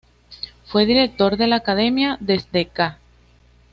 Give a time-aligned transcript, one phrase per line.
[0.65, 2.97] Fue director de la Academia desde ca.